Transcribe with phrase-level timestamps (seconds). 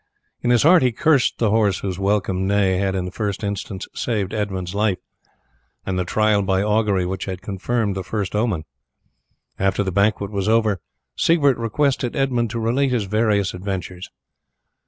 [0.41, 3.87] In his heart he cursed the horse whose welcoming neigh had in the first instance
[3.93, 4.97] saved Edmund's life,
[5.85, 8.65] and the trial by augury which had confirmed the first omen.
[9.59, 10.81] After the banquet was over
[11.15, 14.09] Siegbert requested Edmund to relate his various adventures.